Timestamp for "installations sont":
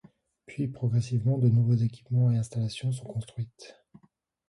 2.37-3.05